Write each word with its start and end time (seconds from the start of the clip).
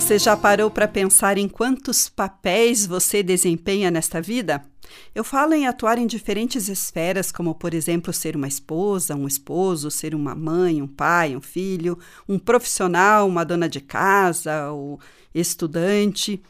Você. 0.00 0.18
Já 0.18 0.36
parou 0.36 0.70
para 0.70 0.88
pensar 0.88 1.36
em 1.36 1.46
quantos 1.46 2.08
papéis 2.08 2.86
você 2.86 3.22
desempenha 3.22 3.90
nesta 3.90 4.20
vida? 4.20 4.64
Eu 5.14 5.22
falo 5.22 5.52
em 5.52 5.66
atuar 5.66 5.98
em 5.98 6.06
diferentes 6.06 6.68
esferas, 6.68 7.30
como, 7.30 7.54
por 7.54 7.74
exemplo, 7.74 8.12
ser 8.12 8.34
uma 8.34 8.48
esposa, 8.48 9.14
um 9.14 9.26
esposo, 9.26 9.90
ser 9.90 10.14
uma 10.14 10.34
mãe, 10.34 10.80
um 10.80 10.86
pai, 10.86 11.36
um 11.36 11.40
filho, 11.40 11.98
um 12.28 12.38
profissional, 12.38 13.28
uma 13.28 13.44
dona 13.44 13.68
de 13.68 13.80
casa, 13.80 14.70
ou 14.70 14.98
estudante. 15.34 16.42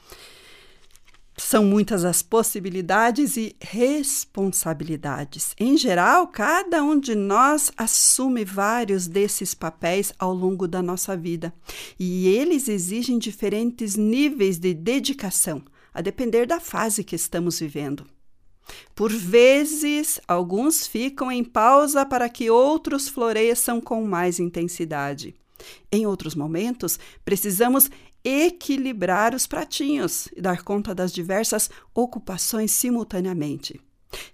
São 1.43 1.65
muitas 1.65 2.05
as 2.05 2.23
possibilidades 2.23 3.37
e 3.37 3.57
responsabilidades. 3.61 5.55
Em 5.59 5.77
geral, 5.77 6.29
cada 6.29 6.83
um 6.85 7.01
de 7.01 7.15
nós 7.15 7.73
assume 7.77 8.45
vários 8.45 9.09
desses 9.09 9.55
papéis 9.55 10.13
ao 10.19 10.35
longo 10.35 10.69
da 10.69 10.83
nossa 10.83 11.17
vida, 11.17 11.53
e 11.99 12.29
eles 12.29 12.69
exigem 12.69 13.19
diferentes 13.19 13.97
níveis 13.97 14.59
de 14.59 14.75
dedicação, 14.75 15.63
a 15.95 16.01
depender 16.01 16.47
da 16.47 16.61
fase 16.61 17.03
que 17.03 17.17
estamos 17.17 17.59
vivendo. 17.59 18.07
Por 18.95 19.11
vezes, 19.11 20.21
alguns 20.29 20.87
ficam 20.87 21.33
em 21.33 21.43
pausa 21.43 22.05
para 22.05 22.29
que 22.29 22.51
outros 22.51 23.09
floresçam 23.09 23.81
com 23.81 24.05
mais 24.07 24.39
intensidade. 24.39 25.35
Em 25.91 26.07
outros 26.07 26.35
momentos, 26.35 26.99
precisamos 27.25 27.91
equilibrar 28.25 29.35
os 29.35 29.47
pratinhos 29.47 30.29
e 30.37 30.41
dar 30.41 30.63
conta 30.63 30.95
das 30.95 31.13
diversas 31.13 31.71
ocupações 31.95 32.73
simultaneamente. 32.73 33.81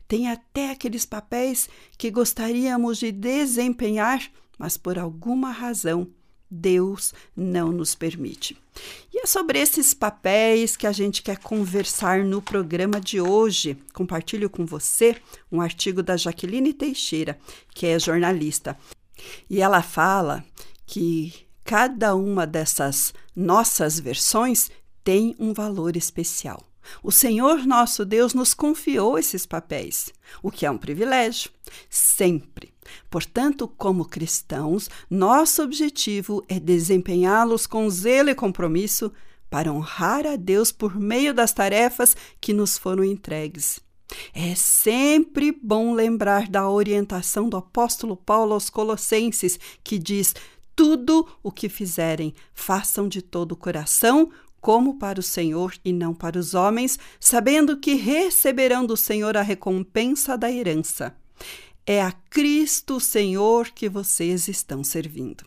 Tem 0.08 0.28
até 0.28 0.70
aqueles 0.70 1.04
papéis 1.04 1.68
que 1.98 2.10
gostaríamos 2.10 2.98
de 2.98 3.12
desempenhar, 3.12 4.22
mas 4.58 4.76
por 4.76 4.98
alguma 4.98 5.50
razão 5.50 6.08
Deus 6.50 7.12
não 7.36 7.72
nos 7.72 7.94
permite. 7.94 8.56
E 9.12 9.20
é 9.20 9.26
sobre 9.26 9.58
esses 9.58 9.94
papéis 9.94 10.76
que 10.76 10.86
a 10.86 10.92
gente 10.92 11.22
quer 11.22 11.38
conversar 11.38 12.24
no 12.24 12.40
programa 12.40 13.00
de 13.00 13.20
hoje. 13.20 13.76
Compartilho 13.92 14.48
com 14.48 14.64
você 14.64 15.16
um 15.50 15.60
artigo 15.60 16.02
da 16.02 16.16
Jaqueline 16.16 16.72
Teixeira, 16.72 17.38
que 17.74 17.86
é 17.86 17.98
jornalista. 17.98 18.78
E 19.48 19.60
ela 19.60 19.82
fala 19.82 20.44
que 20.86 21.45
cada 21.66 22.14
uma 22.14 22.46
dessas 22.46 23.12
nossas 23.34 23.98
versões 23.98 24.70
tem 25.02 25.34
um 25.36 25.52
valor 25.52 25.96
especial. 25.96 26.62
O 27.02 27.10
Senhor 27.10 27.66
nosso 27.66 28.04
Deus 28.04 28.32
nos 28.32 28.54
confiou 28.54 29.18
esses 29.18 29.44
papéis, 29.44 30.12
o 30.40 30.48
que 30.48 30.64
é 30.64 30.70
um 30.70 30.78
privilégio, 30.78 31.50
sempre. 31.90 32.72
Portanto, 33.10 33.66
como 33.66 34.04
cristãos, 34.04 34.88
nosso 35.10 35.60
objetivo 35.60 36.44
é 36.48 36.60
desempenhá-los 36.60 37.66
com 37.66 37.90
zelo 37.90 38.30
e 38.30 38.34
compromisso 38.36 39.12
para 39.50 39.72
honrar 39.72 40.24
a 40.24 40.36
Deus 40.36 40.70
por 40.70 40.94
meio 40.94 41.34
das 41.34 41.52
tarefas 41.52 42.16
que 42.40 42.52
nos 42.52 42.78
foram 42.78 43.02
entregues. 43.02 43.80
É 44.32 44.54
sempre 44.54 45.50
bom 45.50 45.92
lembrar 45.92 46.48
da 46.48 46.70
orientação 46.70 47.48
do 47.48 47.56
apóstolo 47.56 48.16
Paulo 48.16 48.54
aos 48.54 48.70
Colossenses, 48.70 49.58
que 49.82 49.98
diz: 49.98 50.34
tudo 50.76 51.26
o 51.42 51.50
que 51.50 51.70
fizerem, 51.70 52.34
façam 52.52 53.08
de 53.08 53.22
todo 53.22 53.52
o 53.52 53.56
coração, 53.56 54.30
como 54.60 54.98
para 54.98 55.18
o 55.18 55.22
Senhor 55.22 55.74
e 55.84 55.92
não 55.92 56.12
para 56.12 56.38
os 56.38 56.52
homens, 56.52 56.98
sabendo 57.18 57.78
que 57.78 57.94
receberão 57.94 58.84
do 58.84 58.96
Senhor 58.96 59.36
a 59.36 59.42
recompensa 59.42 60.36
da 60.36 60.52
herança. 60.52 61.16
É 61.86 62.02
a 62.02 62.12
Cristo 62.12 63.00
Senhor 63.00 63.70
que 63.70 63.88
vocês 63.88 64.48
estão 64.48 64.84
servindo. 64.84 65.46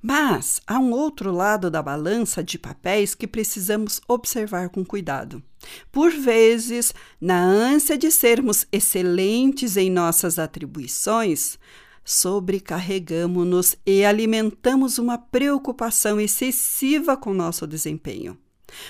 Mas 0.00 0.60
há 0.66 0.78
um 0.78 0.92
outro 0.92 1.32
lado 1.32 1.70
da 1.70 1.82
balança 1.82 2.42
de 2.42 2.58
papéis 2.58 3.14
que 3.14 3.26
precisamos 3.26 4.00
observar 4.06 4.68
com 4.68 4.84
cuidado. 4.84 5.42
Por 5.90 6.10
vezes, 6.10 6.94
na 7.20 7.42
ânsia 7.42 7.98
de 7.98 8.10
sermos 8.10 8.66
excelentes 8.70 9.76
em 9.76 9.90
nossas 9.90 10.38
atribuições, 10.38 11.58
sobrecarregamos-nos 12.06 13.76
e 13.84 14.04
alimentamos 14.04 14.96
uma 14.96 15.18
preocupação 15.18 16.20
excessiva 16.20 17.16
com 17.16 17.34
nosso 17.34 17.66
desempenho. 17.66 18.38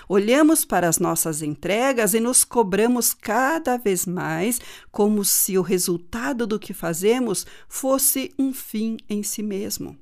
Olhamos 0.08 0.64
para 0.64 0.88
as 0.88 0.98
nossas 0.98 1.42
entregas 1.42 2.12
e 2.12 2.20
nos 2.20 2.44
cobramos 2.44 3.14
cada 3.14 3.76
vez 3.76 4.04
mais, 4.06 4.60
como 4.90 5.24
se 5.24 5.56
o 5.56 5.62
resultado 5.62 6.46
do 6.46 6.58
que 6.58 6.74
fazemos 6.74 7.46
fosse 7.68 8.32
um 8.38 8.52
fim 8.52 8.98
em 9.08 9.22
si 9.22 9.42
mesmo. 9.42 9.96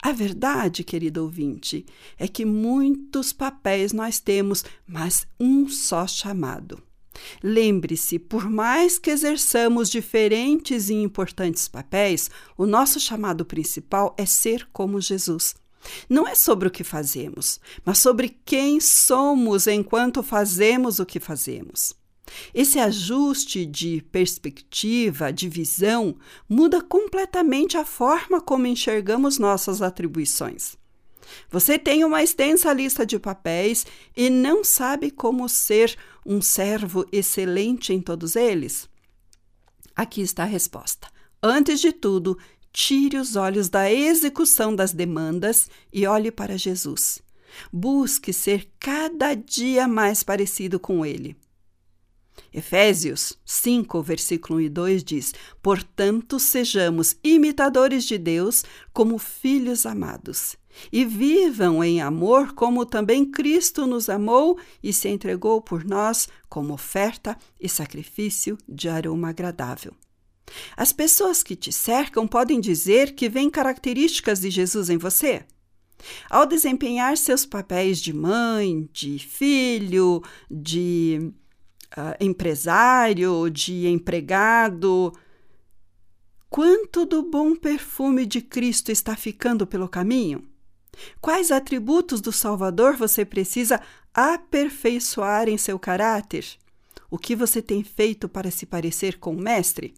A 0.00 0.12
verdade, 0.12 0.84
querido 0.84 1.22
ouvinte, 1.22 1.84
é 2.18 2.28
que 2.28 2.44
muitos 2.44 3.32
papéis 3.32 3.92
nós 3.92 4.20
temos, 4.20 4.64
mas 4.86 5.26
um 5.40 5.68
só 5.68 6.06
chamado. 6.06 6.80
Lembre-se, 7.42 8.18
por 8.18 8.48
mais 8.48 8.98
que 8.98 9.10
exerçamos 9.10 9.90
diferentes 9.90 10.88
e 10.88 10.94
importantes 10.94 11.68
papéis, 11.68 12.30
o 12.56 12.66
nosso 12.66 12.98
chamado 12.98 13.44
principal 13.44 14.14
é 14.18 14.26
ser 14.26 14.68
como 14.72 15.00
Jesus. 15.00 15.54
Não 16.08 16.26
é 16.26 16.34
sobre 16.34 16.68
o 16.68 16.70
que 16.70 16.82
fazemos, 16.82 17.60
mas 17.84 17.98
sobre 17.98 18.36
quem 18.44 18.80
somos 18.80 19.66
enquanto 19.66 20.22
fazemos 20.22 20.98
o 20.98 21.06
que 21.06 21.20
fazemos. 21.20 21.94
Esse 22.54 22.78
ajuste 22.78 23.66
de 23.66 24.02
perspectiva, 24.10 25.32
de 25.32 25.48
visão, 25.48 26.16
muda 26.48 26.80
completamente 26.80 27.76
a 27.76 27.84
forma 27.84 28.40
como 28.40 28.66
enxergamos 28.66 29.38
nossas 29.38 29.82
atribuições. 29.82 30.76
Você 31.50 31.78
tem 31.78 32.04
uma 32.04 32.22
extensa 32.22 32.72
lista 32.72 33.04
de 33.04 33.18
papéis 33.18 33.86
e 34.16 34.28
não 34.30 34.64
sabe 34.64 35.10
como 35.10 35.48
ser 35.48 35.96
um 36.24 36.40
servo 36.40 37.06
excelente 37.12 37.92
em 37.92 38.00
todos 38.00 38.36
eles? 38.36 38.88
Aqui 39.94 40.20
está 40.22 40.42
a 40.42 40.46
resposta. 40.46 41.08
Antes 41.42 41.80
de 41.80 41.92
tudo, 41.92 42.38
tire 42.72 43.16
os 43.16 43.36
olhos 43.36 43.68
da 43.68 43.90
execução 43.92 44.74
das 44.74 44.92
demandas 44.92 45.68
e 45.92 46.06
olhe 46.06 46.32
para 46.32 46.58
Jesus. 46.58 47.22
Busque 47.72 48.32
ser 48.32 48.68
cada 48.80 49.34
dia 49.34 49.86
mais 49.86 50.22
parecido 50.22 50.80
com 50.80 51.06
Ele. 51.06 51.36
Efésios 52.52 53.38
5, 53.44 54.02
versículo 54.02 54.58
1 54.58 54.62
e 54.62 54.68
2 54.68 55.04
diz: 55.04 55.34
Portanto, 55.62 56.38
sejamos 56.38 57.16
imitadores 57.22 58.04
de 58.04 58.16
Deus 58.16 58.64
como 58.92 59.18
filhos 59.18 59.86
amados, 59.86 60.56
e 60.92 61.04
vivam 61.04 61.82
em 61.82 62.00
amor 62.00 62.52
como 62.54 62.86
também 62.86 63.24
Cristo 63.24 63.86
nos 63.86 64.08
amou 64.08 64.58
e 64.82 64.92
se 64.92 65.08
entregou 65.08 65.60
por 65.60 65.84
nós 65.84 66.28
como 66.48 66.74
oferta 66.74 67.36
e 67.60 67.68
sacrifício 67.68 68.56
de 68.68 68.88
aroma 68.88 69.30
agradável. 69.30 69.92
As 70.76 70.92
pessoas 70.92 71.42
que 71.42 71.56
te 71.56 71.72
cercam 71.72 72.26
podem 72.26 72.60
dizer 72.60 73.14
que 73.14 73.28
veem 73.28 73.50
características 73.50 74.40
de 74.40 74.50
Jesus 74.50 74.90
em 74.90 74.98
você. 74.98 75.44
Ao 76.28 76.44
desempenhar 76.44 77.16
seus 77.16 77.46
papéis 77.46 77.98
de 77.98 78.12
mãe, 78.12 78.88
de 78.92 79.18
filho, 79.18 80.22
de 80.50 81.32
uh, 81.96 82.14
empresário, 82.20 83.48
de 83.50 83.86
empregado, 83.86 85.12
quanto 86.50 87.04
do 87.04 87.22
bom 87.22 87.54
perfume 87.56 88.26
de 88.26 88.40
Cristo 88.40 88.90
está 88.92 89.16
ficando 89.16 89.66
pelo 89.66 89.88
caminho? 89.88 90.46
Quais 91.20 91.50
atributos 91.50 92.20
do 92.20 92.30
Salvador 92.30 92.96
você 92.96 93.24
precisa 93.24 93.80
aperfeiçoar 94.12 95.48
em 95.48 95.58
seu 95.58 95.78
caráter? 95.78 96.46
O 97.10 97.18
que 97.18 97.34
você 97.34 97.60
tem 97.60 97.82
feito 97.82 98.28
para 98.28 98.50
se 98.50 98.66
parecer 98.66 99.18
com 99.18 99.34
o 99.34 99.40
Mestre? 99.40 99.94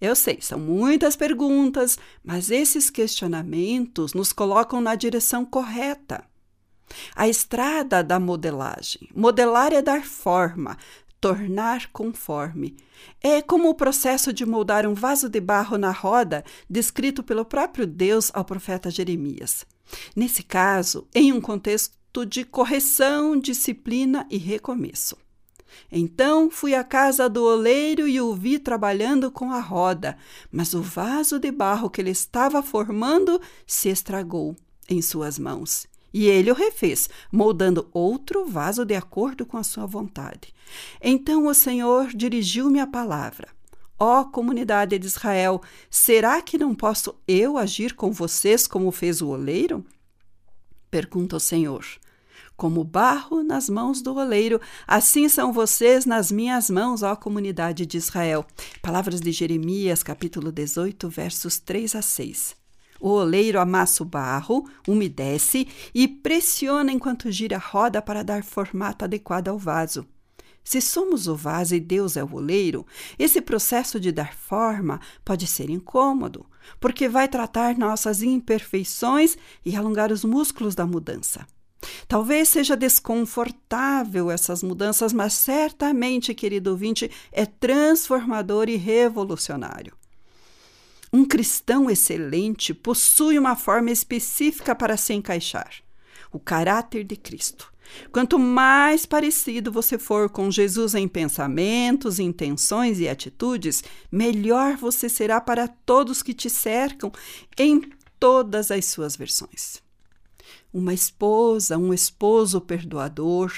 Eu 0.00 0.14
sei, 0.14 0.38
são 0.40 0.58
muitas 0.58 1.16
perguntas, 1.16 1.98
mas 2.22 2.50
esses 2.50 2.90
questionamentos 2.90 4.12
nos 4.12 4.32
colocam 4.32 4.80
na 4.80 4.94
direção 4.94 5.44
correta. 5.44 6.24
A 7.16 7.26
estrada 7.26 8.04
da 8.04 8.20
modelagem. 8.20 9.08
Modelar 9.14 9.72
é 9.72 9.80
dar 9.80 10.04
forma, 10.04 10.76
tornar 11.24 11.88
conforme. 11.90 12.76
É 13.18 13.40
como 13.40 13.70
o 13.70 13.74
processo 13.74 14.30
de 14.30 14.44
moldar 14.44 14.86
um 14.86 14.92
vaso 14.92 15.26
de 15.26 15.40
barro 15.40 15.78
na 15.78 15.90
roda, 15.90 16.44
descrito 16.68 17.22
pelo 17.22 17.46
próprio 17.46 17.86
Deus 17.86 18.30
ao 18.34 18.44
profeta 18.44 18.90
Jeremias. 18.90 19.64
Nesse 20.14 20.42
caso, 20.42 21.08
em 21.14 21.32
um 21.32 21.40
contexto 21.40 22.26
de 22.26 22.44
correção, 22.44 23.40
disciplina 23.40 24.26
e 24.30 24.36
recomeço. 24.36 25.16
Então 25.90 26.50
fui 26.50 26.74
à 26.74 26.84
casa 26.84 27.26
do 27.26 27.42
oleiro 27.42 28.06
e 28.06 28.20
o 28.20 28.34
vi 28.34 28.58
trabalhando 28.58 29.30
com 29.30 29.50
a 29.50 29.60
roda, 29.60 30.18
mas 30.52 30.74
o 30.74 30.82
vaso 30.82 31.38
de 31.38 31.50
barro 31.50 31.88
que 31.88 32.02
ele 32.02 32.10
estava 32.10 32.62
formando 32.62 33.40
se 33.66 33.88
estragou 33.88 34.54
em 34.90 35.00
suas 35.00 35.38
mãos. 35.38 35.86
E 36.14 36.28
ele 36.28 36.48
o 36.48 36.54
refez, 36.54 37.08
moldando 37.32 37.88
outro 37.92 38.46
vaso 38.46 38.84
de 38.84 38.94
acordo 38.94 39.44
com 39.44 39.56
a 39.56 39.64
sua 39.64 39.84
vontade. 39.84 40.54
Então 41.02 41.48
o 41.48 41.54
Senhor 41.54 42.06
dirigiu-me 42.14 42.78
a 42.78 42.86
palavra. 42.86 43.48
Ó 43.98 44.20
oh, 44.20 44.24
comunidade 44.26 44.96
de 44.96 45.06
Israel, 45.06 45.60
será 45.90 46.40
que 46.40 46.56
não 46.56 46.72
posso 46.72 47.16
eu 47.26 47.58
agir 47.58 47.94
com 47.94 48.12
vocês 48.12 48.68
como 48.68 48.92
fez 48.92 49.20
o 49.20 49.28
oleiro? 49.28 49.84
Pergunta 50.88 51.34
o 51.34 51.40
Senhor. 51.40 51.84
Como 52.56 52.84
barro 52.84 53.42
nas 53.42 53.68
mãos 53.68 54.00
do 54.00 54.14
oleiro, 54.14 54.60
assim 54.86 55.28
são 55.28 55.52
vocês 55.52 56.06
nas 56.06 56.30
minhas 56.30 56.70
mãos, 56.70 57.02
ó 57.02 57.16
comunidade 57.16 57.84
de 57.84 57.96
Israel. 57.96 58.46
Palavras 58.80 59.20
de 59.20 59.32
Jeremias, 59.32 60.04
capítulo 60.04 60.52
18, 60.52 61.08
versos 61.08 61.58
3 61.58 61.96
a 61.96 62.02
6. 62.02 62.63
O 63.04 63.10
oleiro 63.10 63.60
amassa 63.60 64.02
o 64.02 64.06
barro, 64.06 64.66
umedece 64.88 65.68
e 65.94 66.08
pressiona 66.08 66.90
enquanto 66.90 67.30
gira 67.30 67.56
a 67.56 67.60
roda 67.60 68.00
para 68.00 68.24
dar 68.24 68.42
formato 68.42 69.04
adequado 69.04 69.48
ao 69.48 69.58
vaso. 69.58 70.06
Se 70.64 70.80
somos 70.80 71.28
o 71.28 71.36
vaso 71.36 71.74
e 71.74 71.80
Deus 71.80 72.16
é 72.16 72.24
o 72.24 72.36
oleiro, 72.36 72.86
esse 73.18 73.42
processo 73.42 74.00
de 74.00 74.10
dar 74.10 74.34
forma 74.34 75.02
pode 75.22 75.46
ser 75.46 75.68
incômodo, 75.68 76.46
porque 76.80 77.06
vai 77.06 77.28
tratar 77.28 77.76
nossas 77.76 78.22
imperfeições 78.22 79.36
e 79.66 79.76
alongar 79.76 80.10
os 80.10 80.24
músculos 80.24 80.74
da 80.74 80.86
mudança. 80.86 81.46
Talvez 82.08 82.48
seja 82.48 82.74
desconfortável 82.74 84.30
essas 84.30 84.62
mudanças, 84.62 85.12
mas 85.12 85.34
certamente, 85.34 86.32
querido 86.32 86.70
ouvinte, 86.70 87.10
é 87.30 87.44
transformador 87.44 88.70
e 88.70 88.76
revolucionário. 88.76 89.94
Um 91.14 91.24
cristão 91.24 91.88
excelente 91.88 92.74
possui 92.74 93.38
uma 93.38 93.54
forma 93.54 93.88
específica 93.92 94.74
para 94.74 94.96
se 94.96 95.14
encaixar: 95.14 95.72
o 96.32 96.40
caráter 96.40 97.04
de 97.04 97.14
Cristo. 97.14 97.72
Quanto 98.10 98.36
mais 98.36 99.06
parecido 99.06 99.70
você 99.70 99.96
for 99.96 100.28
com 100.28 100.50
Jesus 100.50 100.92
em 100.92 101.06
pensamentos, 101.06 102.18
intenções 102.18 102.98
e 102.98 103.08
atitudes, 103.08 103.84
melhor 104.10 104.76
você 104.76 105.08
será 105.08 105.40
para 105.40 105.68
todos 105.68 106.20
que 106.20 106.34
te 106.34 106.50
cercam 106.50 107.12
em 107.56 107.92
todas 108.18 108.72
as 108.72 108.86
suas 108.86 109.14
versões 109.14 109.80
uma 110.72 110.92
esposa, 110.92 111.78
um 111.78 111.94
esposo 111.94 112.60
perdoador, 112.60 113.52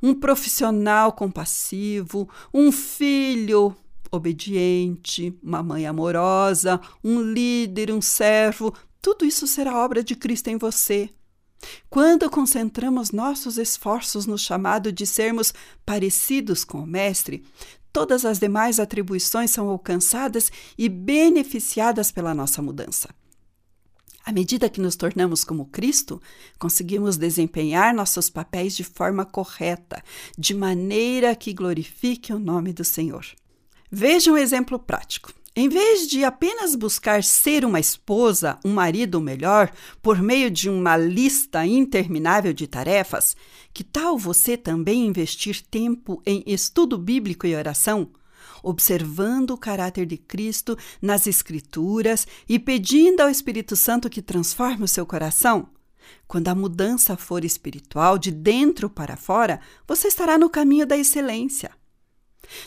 um 0.00 0.14
profissional 0.14 1.12
compassivo, 1.12 2.28
um 2.54 2.70
filho 2.70 3.76
obediente, 4.10 5.36
uma 5.42 5.62
mãe 5.62 5.86
amorosa, 5.86 6.80
um 7.02 7.20
líder, 7.20 7.92
um 7.92 8.00
servo, 8.00 8.74
tudo 9.00 9.24
isso 9.24 9.46
será 9.46 9.78
obra 9.78 10.02
de 10.02 10.14
Cristo 10.14 10.48
em 10.48 10.58
você. 10.58 11.10
Quando 11.88 12.30
concentramos 12.30 13.10
nossos 13.10 13.58
esforços 13.58 14.26
no 14.26 14.38
chamado 14.38 14.92
de 14.92 15.06
sermos 15.06 15.52
parecidos 15.84 16.64
com 16.64 16.80
o 16.80 16.86
Mestre, 16.86 17.44
todas 17.92 18.24
as 18.24 18.38
demais 18.38 18.80
atribuições 18.80 19.50
são 19.50 19.68
alcançadas 19.68 20.50
e 20.76 20.88
beneficiadas 20.88 22.10
pela 22.10 22.34
nossa 22.34 22.62
mudança. 22.62 23.08
À 24.24 24.32
medida 24.32 24.68
que 24.68 24.80
nos 24.80 24.96
tornamos 24.96 25.44
como 25.44 25.66
Cristo, 25.66 26.20
conseguimos 26.58 27.16
desempenhar 27.16 27.94
nossos 27.94 28.28
papéis 28.28 28.76
de 28.76 28.84
forma 28.84 29.24
correta, 29.24 30.02
de 30.38 30.54
maneira 30.54 31.34
que 31.34 31.54
glorifique 31.54 32.32
o 32.32 32.38
nome 32.38 32.72
do 32.72 32.84
Senhor. 32.84 33.24
Veja 33.90 34.30
um 34.30 34.36
exemplo 34.36 34.78
prático. 34.78 35.32
Em 35.56 35.68
vez 35.68 36.06
de 36.06 36.24
apenas 36.24 36.76
buscar 36.76 37.24
ser 37.24 37.64
uma 37.64 37.80
esposa, 37.80 38.56
um 38.64 38.72
marido 38.72 39.20
melhor, 39.20 39.72
por 40.00 40.22
meio 40.22 40.48
de 40.48 40.70
uma 40.70 40.96
lista 40.96 41.66
interminável 41.66 42.52
de 42.52 42.68
tarefas, 42.68 43.34
que 43.74 43.82
tal 43.82 44.16
você 44.16 44.56
também 44.56 45.06
investir 45.06 45.60
tempo 45.60 46.22
em 46.24 46.44
estudo 46.46 46.96
bíblico 46.96 47.46
e 47.46 47.54
oração? 47.54 48.10
observando 48.62 49.52
o 49.52 49.58
caráter 49.58 50.04
de 50.04 50.18
Cristo 50.18 50.76
nas 51.00 51.26
Escrituras 51.26 52.26
e 52.46 52.58
pedindo 52.58 53.22
ao 53.22 53.30
Espírito 53.30 53.74
Santo 53.74 54.10
que 54.10 54.20
transforme 54.20 54.84
o 54.84 54.88
seu 54.88 55.06
coração? 55.06 55.68
Quando 56.28 56.48
a 56.48 56.54
mudança 56.54 57.16
for 57.16 57.42
espiritual, 57.42 58.18
de 58.18 58.30
dentro 58.30 58.90
para 58.90 59.16
fora, 59.16 59.60
você 59.86 60.08
estará 60.08 60.36
no 60.36 60.50
caminho 60.50 60.86
da 60.86 60.96
excelência. 60.96 61.70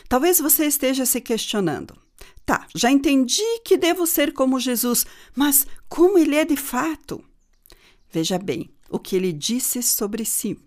Talvez 0.08 0.38
você 0.38 0.66
esteja 0.66 1.04
se 1.06 1.20
questionando: 1.20 1.96
tá, 2.44 2.66
já 2.74 2.90
entendi 2.90 3.60
que 3.64 3.76
devo 3.76 4.06
ser 4.06 4.32
como 4.32 4.60
Jesus, 4.60 5.06
mas 5.34 5.66
como 5.88 6.18
ele 6.18 6.36
é 6.36 6.44
de 6.44 6.56
fato? 6.56 7.24
Veja 8.10 8.38
bem 8.38 8.70
o 8.88 8.98
que 8.98 9.16
ele 9.16 9.32
disse 9.32 9.82
sobre 9.82 10.24
si. 10.24 10.58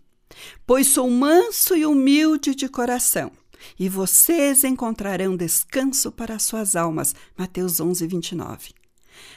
Pois 0.66 0.88
sou 0.88 1.10
manso 1.10 1.76
e 1.76 1.86
humilde 1.86 2.54
de 2.54 2.68
coração 2.68 3.32
e 3.80 3.90
vocês 3.90 4.64
encontrarão 4.64 5.36
descanso 5.36 6.12
para 6.12 6.40
suas 6.40 6.76
almas. 6.76 7.16
Mateus 7.38 7.80
11, 7.80 8.06
29. 8.08 8.77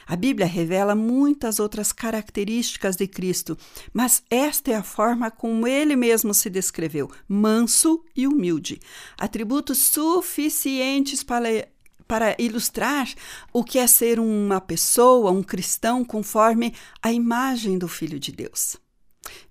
A 0.05 0.15
Bíblia 0.15 0.45
revela 0.45 0.95
muitas 0.95 1.59
outras 1.59 1.91
características 1.91 2.95
de 2.95 3.07
Cristo, 3.07 3.57
mas 3.93 4.23
esta 4.29 4.71
é 4.71 4.75
a 4.75 4.83
forma 4.83 5.31
como 5.31 5.67
ele 5.67 5.95
mesmo 5.95 6.33
se 6.33 6.49
descreveu: 6.49 7.09
manso 7.27 8.03
e 8.15 8.27
humilde. 8.27 8.79
Atributos 9.17 9.77
suficientes 9.79 11.23
para, 11.23 11.47
para 12.07 12.35
ilustrar 12.39 13.07
o 13.53 13.63
que 13.63 13.79
é 13.79 13.87
ser 13.87 14.19
uma 14.19 14.59
pessoa, 14.59 15.31
um 15.31 15.43
cristão, 15.43 16.03
conforme 16.03 16.73
a 17.01 17.11
imagem 17.11 17.77
do 17.77 17.87
Filho 17.87 18.19
de 18.19 18.31
Deus. 18.31 18.77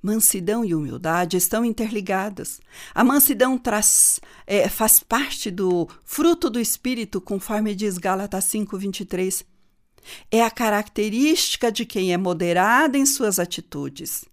Mansidão 0.03 0.65
e 0.65 0.75
humildade 0.75 1.37
estão 1.37 1.65
interligadas. 1.65 2.61
A 2.95 3.05
mansidão 3.05 3.57
traz, 3.57 4.21
é, 4.47 4.69
faz 4.69 5.01
parte 5.01 5.51
do 5.51 5.89
fruto 6.05 6.51
do 6.51 6.59
Espírito, 6.59 7.21
conforme 7.21 7.75
diz 7.75 7.99
Gálatas 7.99 8.45
5,23. 8.47 9.45
É 10.31 10.43
a 10.43 10.51
característica 10.51 11.71
de 11.71 11.85
quem 11.85 12.13
é 12.13 12.17
moderado 12.17 12.97
em 12.97 13.07
suas 13.07 13.39
atitudes. 13.39 14.25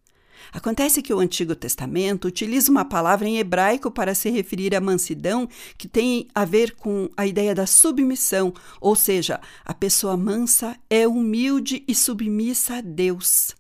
Acontece 0.52 1.02
que 1.02 1.14
o 1.14 1.20
Antigo 1.20 1.56
Testamento 1.56 2.28
utiliza 2.28 2.72
uma 2.72 2.86
palavra 2.86 3.28
em 3.28 3.38
hebraico 3.38 3.92
para 3.92 4.16
se 4.16 4.30
referir 4.30 4.76
à 4.76 4.82
mansidão 4.82 5.48
que 5.78 5.88
tem 5.88 6.28
a 6.34 6.46
ver 6.46 6.76
com 6.76 7.10
a 7.18 7.26
ideia 7.26 7.54
da 7.54 7.66
submissão, 7.66 8.54
ou 8.80 8.96
seja, 8.96 9.40
a 9.66 9.74
pessoa 9.74 10.16
mansa 10.16 10.78
é 10.90 11.08
humilde 11.08 11.84
e 11.88 11.94
submissa 11.94 12.78
a 12.78 12.82
Deus. 12.82 13.56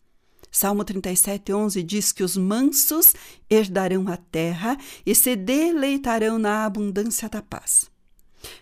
Salmo 0.49 0.83
37, 0.83 1.53
11 1.53 1.83
diz 1.83 2.11
que 2.11 2.23
os 2.23 2.35
mansos 2.37 3.13
herdarão 3.49 4.07
a 4.07 4.17
terra 4.17 4.77
e 5.05 5.13
se 5.13 5.35
deleitarão 5.35 6.39
na 6.39 6.65
abundância 6.65 7.29
da 7.29 7.41
paz. 7.41 7.96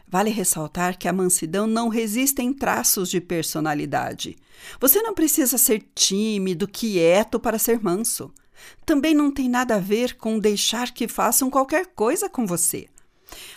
Vale 0.08 0.30
ressaltar 0.30 0.98
que 0.98 1.08
a 1.08 1.14
mansidão 1.14 1.68
não 1.68 1.90
resiste 1.90 2.42
em 2.42 2.54
traços 2.54 3.10
de 3.10 3.20
personalidade. 3.20 4.38
Você 4.80 5.02
não 5.02 5.14
precisa 5.14 5.58
ser 5.58 5.84
tímido, 5.94 6.68
quieto 6.68 7.40
para 7.40 7.60
ser 7.60 7.82
manso. 7.82 8.32
Também 8.86 9.14
não 9.14 9.32
tem 9.32 9.50
nada 9.50 9.76
a 9.76 9.80
ver 9.80 10.16
com 10.16 10.40
deixar 10.40 10.92
que 10.92 11.08
façam 11.08 11.50
qualquer 11.50 11.88
coisa 11.88 12.30
com 12.30 12.46
você. 12.46 12.88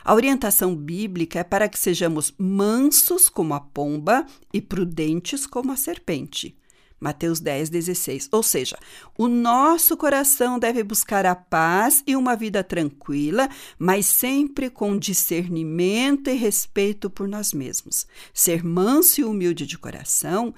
A 0.04 0.14
orientação 0.14 0.74
bíblica 0.74 1.40
é 1.40 1.44
para 1.44 1.68
que 1.68 1.78
sejamos 1.78 2.34
mansos 2.38 3.28
como 3.28 3.54
a 3.54 3.60
pomba 3.60 4.26
e 4.52 4.60
prudentes 4.60 5.46
como 5.46 5.70
a 5.70 5.76
serpente. 5.76 6.56
Mateus 7.00 7.40
10, 7.40 7.70
16. 7.70 8.28
Ou 8.32 8.42
seja, 8.42 8.76
o 9.16 9.28
nosso 9.28 9.96
coração 9.96 10.58
deve 10.58 10.82
buscar 10.82 11.24
a 11.26 11.34
paz 11.34 12.02
e 12.06 12.16
uma 12.16 12.34
vida 12.34 12.64
tranquila, 12.64 13.48
mas 13.78 14.06
sempre 14.06 14.68
com 14.68 14.98
discernimento 14.98 16.28
e 16.28 16.34
respeito 16.34 17.08
por 17.08 17.28
nós 17.28 17.52
mesmos. 17.52 18.06
Ser 18.34 18.64
manso 18.64 19.20
e 19.20 19.24
humilde 19.24 19.66
de 19.66 19.78
coração 19.78 20.54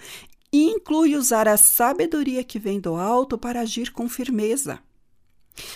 inclui 0.53 1.15
usar 1.15 1.47
a 1.47 1.57
sabedoria 1.57 2.43
que 2.43 2.59
vem 2.59 2.81
do 2.81 2.97
alto 2.97 3.39
para 3.39 3.61
agir 3.61 3.93
com 3.93 4.09
firmeza. 4.09 4.81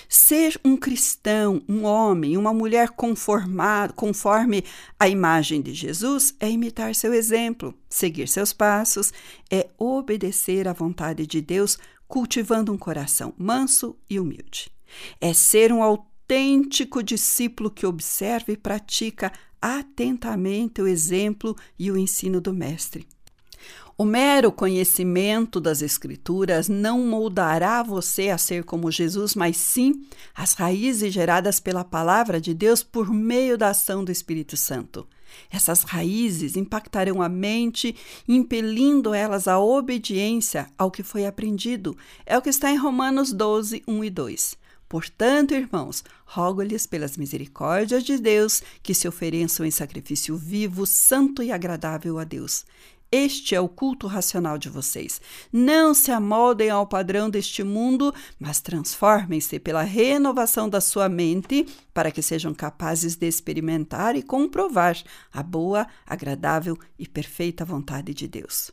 Ser 0.08 0.58
um 0.64 0.76
cristão, 0.76 1.62
um 1.68 1.84
homem, 1.84 2.36
uma 2.36 2.52
mulher 2.52 2.90
conformado, 2.90 3.94
conforme 3.94 4.64
a 4.98 5.08
imagem 5.08 5.60
de 5.60 5.74
Jesus 5.74 6.34
é 6.38 6.50
imitar 6.50 6.94
seu 6.94 7.12
exemplo, 7.12 7.74
seguir 7.88 8.28
seus 8.28 8.52
passos, 8.52 9.12
é 9.50 9.68
obedecer 9.78 10.68
à 10.68 10.72
vontade 10.72 11.26
de 11.26 11.40
Deus, 11.40 11.78
cultivando 12.06 12.72
um 12.72 12.78
coração 12.78 13.34
manso 13.36 13.96
e 14.08 14.20
humilde. 14.20 14.70
É 15.20 15.32
ser 15.32 15.72
um 15.72 15.82
autêntico 15.82 17.02
discípulo 17.02 17.70
que 17.70 17.86
observa 17.86 18.52
e 18.52 18.56
pratica 18.56 19.32
atentamente 19.60 20.82
o 20.82 20.86
exemplo 20.86 21.56
e 21.78 21.90
o 21.90 21.96
ensino 21.96 22.40
do 22.40 22.52
Mestre. 22.52 23.06
O 23.96 24.04
mero 24.04 24.50
conhecimento 24.50 25.60
das 25.60 25.80
Escrituras 25.80 26.68
não 26.68 27.00
moldará 27.06 27.80
você 27.80 28.28
a 28.28 28.36
ser 28.36 28.64
como 28.64 28.90
Jesus, 28.90 29.36
mas 29.36 29.56
sim 29.56 30.04
as 30.34 30.54
raízes 30.54 31.14
geradas 31.14 31.60
pela 31.60 31.84
palavra 31.84 32.40
de 32.40 32.52
Deus 32.52 32.82
por 32.82 33.08
meio 33.12 33.56
da 33.56 33.68
ação 33.68 34.04
do 34.04 34.10
Espírito 34.10 34.56
Santo. 34.56 35.06
Essas 35.50 35.82
raízes 35.82 36.56
impactarão 36.56 37.22
a 37.22 37.28
mente, 37.28 37.94
impelindo 38.26 39.14
elas 39.14 39.46
à 39.46 39.58
obediência 39.60 40.68
ao 40.76 40.90
que 40.90 41.04
foi 41.04 41.24
aprendido. 41.24 41.96
É 42.26 42.36
o 42.36 42.42
que 42.42 42.50
está 42.50 42.70
em 42.70 42.76
Romanos 42.76 43.32
12, 43.32 43.82
1 43.86 44.04
e 44.04 44.10
2. 44.10 44.64
Portanto, 44.88 45.54
irmãos, 45.54 46.04
rogo-lhes 46.24 46.86
pelas 46.86 47.16
misericórdias 47.16 48.04
de 48.04 48.18
Deus 48.18 48.62
que 48.82 48.94
se 48.94 49.08
ofereçam 49.08 49.64
em 49.64 49.70
sacrifício 49.70 50.36
vivo, 50.36 50.86
santo 50.86 51.42
e 51.42 51.50
agradável 51.50 52.18
a 52.18 52.24
Deus. 52.24 52.64
Este 53.16 53.54
é 53.54 53.60
o 53.60 53.68
culto 53.68 54.08
racional 54.08 54.58
de 54.58 54.68
vocês. 54.68 55.20
Não 55.52 55.94
se 55.94 56.10
amoldem 56.10 56.68
ao 56.68 56.84
padrão 56.84 57.30
deste 57.30 57.62
mundo, 57.62 58.12
mas 58.40 58.60
transformem-se 58.60 59.60
pela 59.60 59.84
renovação 59.84 60.68
da 60.68 60.80
sua 60.80 61.08
mente, 61.08 61.64
para 61.94 62.10
que 62.10 62.20
sejam 62.20 62.52
capazes 62.52 63.14
de 63.14 63.28
experimentar 63.28 64.16
e 64.16 64.22
comprovar 64.22 65.00
a 65.32 65.44
boa, 65.44 65.86
agradável 66.04 66.76
e 66.98 67.06
perfeita 67.06 67.64
vontade 67.64 68.12
de 68.12 68.26
Deus. 68.26 68.72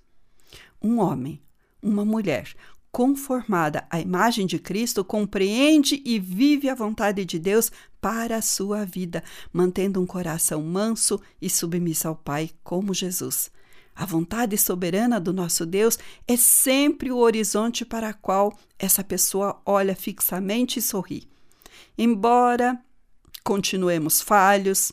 Um 0.81 0.97
homem, 0.97 1.39
uma 1.79 2.03
mulher 2.03 2.51
conformada 2.91 3.85
à 3.91 3.99
imagem 3.99 4.47
de 4.47 4.57
Cristo 4.57 5.05
compreende 5.05 6.01
e 6.03 6.17
vive 6.17 6.67
a 6.67 6.73
vontade 6.73 7.23
de 7.25 7.37
Deus 7.37 7.71
para 8.01 8.37
a 8.37 8.41
sua 8.41 8.85
vida, 8.85 9.23
mantendo 9.53 10.01
um 10.01 10.07
coração 10.07 10.63
manso 10.63 11.21
e 11.39 11.47
submisso 11.47 12.07
ao 12.07 12.15
Pai, 12.15 12.49
como 12.63 12.91
Jesus. 12.91 13.51
A 13.95 14.05
vontade 14.05 14.57
soberana 14.57 15.19
do 15.19 15.33
nosso 15.33 15.65
Deus 15.65 15.97
é 16.27 16.35
sempre 16.37 17.11
o 17.11 17.17
horizonte 17.17 17.85
para 17.85 18.11
o 18.11 18.13
qual 18.13 18.57
essa 18.79 19.03
pessoa 19.03 19.61
olha 19.65 19.95
fixamente 19.95 20.79
e 20.79 20.81
sorri. 20.81 21.27
Embora 21.97 22.79
continuemos 23.43 24.21
falhos, 24.21 24.91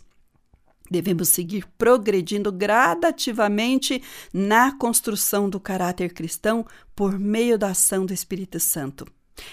devemos 0.91 1.29
seguir 1.29 1.67
progredindo 1.77 2.51
gradativamente 2.51 4.03
na 4.33 4.77
construção 4.77 5.49
do 5.49 5.61
caráter 5.61 6.13
cristão 6.13 6.67
por 6.95 7.19
meio 7.19 7.59
da 7.59 7.69
ação 7.69 8.05
do 8.05 8.13
Espírito 8.13 8.59
Santo. 8.59 9.07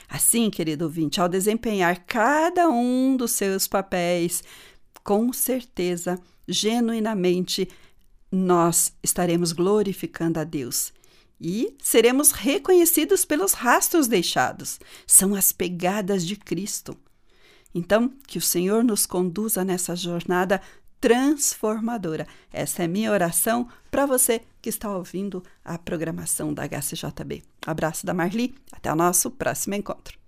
Assim, 0.09 0.49
querido 0.49 0.85
ouvinte, 0.85 1.21
ao 1.21 1.29
desempenhar 1.29 2.05
cada 2.05 2.69
um 2.69 3.15
dos 3.15 3.31
seus 3.31 3.67
papéis, 3.67 4.43
com 5.03 5.31
certeza, 5.31 6.19
genuinamente, 6.47 7.67
nós 8.35 8.93
estaremos 9.01 9.51
glorificando 9.51 10.39
a 10.39 10.43
Deus 10.43 10.93
e 11.39 11.75
seremos 11.81 12.31
reconhecidos 12.31 13.25
pelos 13.25 13.53
rastros 13.53 14.07
deixados. 14.07 14.79
São 15.05 15.35
as 15.35 15.51
pegadas 15.51 16.25
de 16.25 16.35
Cristo. 16.35 16.97
Então, 17.73 18.13
que 18.27 18.37
o 18.37 18.41
Senhor 18.41 18.83
nos 18.83 19.05
conduza 19.05 19.63
nessa 19.63 19.95
jornada 19.95 20.61
transformadora. 20.99 22.25
Essa 22.51 22.83
é 22.83 22.87
minha 22.87 23.11
oração 23.11 23.67
para 23.91 24.05
você 24.05 24.41
que 24.61 24.69
está 24.69 24.95
ouvindo 24.95 25.43
a 25.63 25.77
programação 25.77 26.53
da 26.53 26.63
HCJB. 26.63 27.43
abraço 27.65 28.05
da 28.05 28.13
Marli, 28.13 28.55
até 28.71 28.91
o 28.91 28.95
nosso 28.95 29.29
próximo 29.29 29.75
encontro. 29.75 30.24